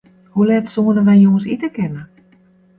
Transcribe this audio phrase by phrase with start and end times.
[0.33, 2.03] Hoe let soenen wy jûns ite kinne?